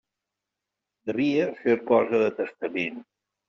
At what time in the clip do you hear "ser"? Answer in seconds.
1.61-1.77